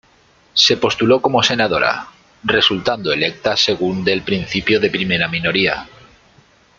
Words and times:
Se 0.55 0.77
postuló 0.77 1.21
como 1.21 1.43
senadora, 1.43 2.07
resultando 2.43 3.13
electa 3.13 3.55
según 3.55 4.03
del 4.03 4.23
principio 4.23 4.79
de 4.79 4.89
primera 4.89 5.27
minoría. 5.27 5.87